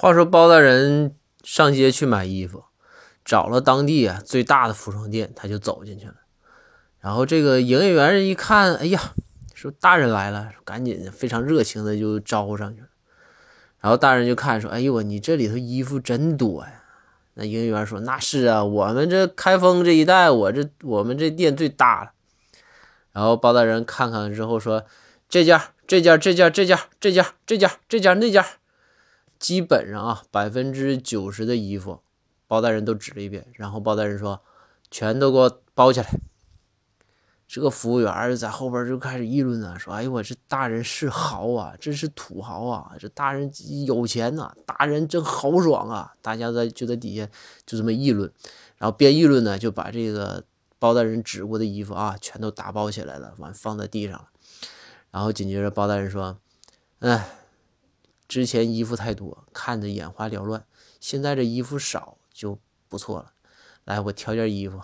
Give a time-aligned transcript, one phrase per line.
[0.00, 1.14] 话说包大人
[1.44, 2.64] 上街去买衣服，
[3.22, 6.14] 找了当地啊最大的服装店，他就走进去了。
[7.00, 9.12] 然后这个营业员一看，哎呀，
[9.54, 12.86] 说大人来了，赶紧非常热情的就招呼上去了。
[13.80, 16.82] 然后大人就看说，哎呦我，你这里头衣服真多呀。
[17.34, 22.12] 那营业员说，那是啊，我们这开封这一带，我这我们这店最大了。
[23.12, 24.86] 然后包大人看看之后说，
[25.28, 28.42] 这件、这件、这件、这件、这件、这件、这件、那件。
[29.40, 32.02] 基本上啊，百分之九十的衣服，
[32.46, 34.42] 包大人都指了一遍，然后包大人说
[34.90, 36.06] ：“全都给我包起来。”
[37.48, 43.50] 这个服务员在后边就开始议论呢，说：“哎呦我这大人是豪啊，这是土豪啊，这大人
[43.86, 47.26] 有钱呐，大人真豪爽啊！”大家在就在底下
[47.64, 48.30] 就这么议论，
[48.76, 50.44] 然后边议论呢，就把这个
[50.78, 54.28] 包大人指过的衣服啊，全都打包起来了，完放在地上了。
[55.10, 56.36] 然后紧接着包大人说
[57.00, 57.36] ：“哎。”
[58.30, 60.64] 之前衣服太多，看着眼花缭乱。
[61.00, 63.32] 现在这衣服少就不错了。
[63.84, 64.80] 来，我挑件衣服。